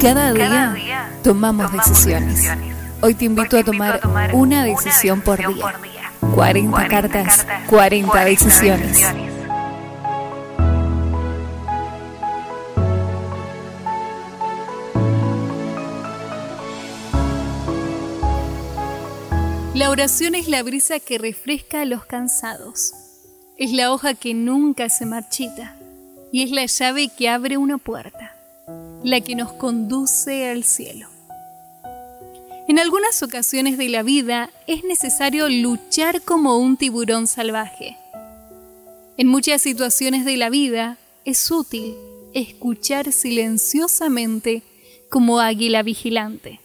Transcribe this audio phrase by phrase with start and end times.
[0.00, 2.48] Cada día tomamos decisiones.
[3.00, 4.00] Hoy te invito a tomar
[4.32, 5.74] una decisión por día.
[6.34, 9.02] 40 cartas, 40 decisiones.
[19.74, 22.94] La oración es la brisa que refresca a los cansados.
[23.58, 25.76] Es la hoja que nunca se marchita
[26.32, 28.23] y es la llave que abre una puerta
[29.04, 31.08] la que nos conduce al cielo.
[32.66, 37.98] En algunas ocasiones de la vida es necesario luchar como un tiburón salvaje.
[39.18, 41.94] En muchas situaciones de la vida es útil
[42.32, 44.62] escuchar silenciosamente
[45.10, 46.60] como águila vigilante.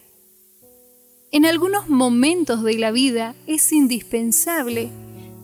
[1.32, 4.88] En algunos momentos de la vida es indispensable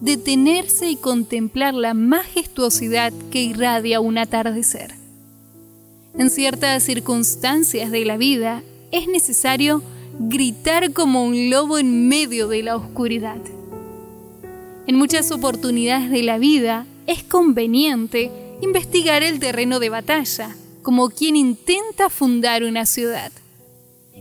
[0.00, 5.05] detenerse y contemplar la majestuosidad que irradia un atardecer.
[6.18, 9.82] En ciertas circunstancias de la vida es necesario
[10.18, 13.36] gritar como un lobo en medio de la oscuridad.
[14.86, 18.30] En muchas oportunidades de la vida es conveniente
[18.62, 23.30] investigar el terreno de batalla, como quien intenta fundar una ciudad.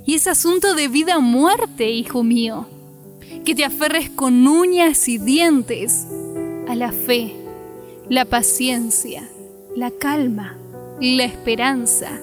[0.05, 2.67] Y es asunto de vida o muerte, hijo mío,
[3.45, 6.07] que te aferres con uñas y dientes
[6.67, 7.33] a la fe,
[8.09, 9.29] la paciencia,
[9.77, 10.57] la calma
[10.99, 12.19] la esperanza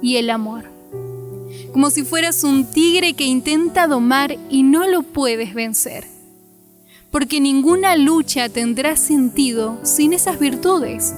[0.00, 0.64] y el amor.
[1.72, 6.06] Como si fueras un tigre que intenta domar y no lo puedes vencer.
[7.10, 11.14] Porque ninguna lucha tendrá sentido sin esas virtudes.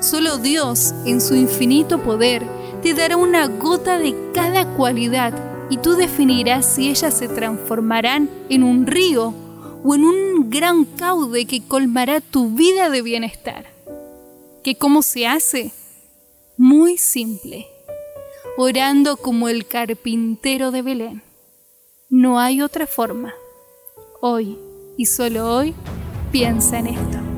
[0.00, 2.44] Solo Dios, en su infinito poder,
[2.82, 5.32] te dará una gota de cada cualidad
[5.70, 9.32] y tú definirás si ellas se transformarán en un río
[9.82, 13.66] o en un gran caude que colmará tu vida de bienestar.
[14.62, 15.72] ¿Que cómo se hace?
[16.74, 17.68] Muy simple,
[18.56, 21.22] orando como el carpintero de Belén.
[22.10, 23.32] No hay otra forma.
[24.20, 24.58] Hoy
[24.96, 25.72] y solo hoy
[26.32, 27.33] piensa en esto.